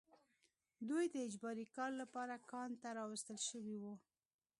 [0.89, 3.93] دوی د اجباري کار لپاره کان ته راوستل شوي وو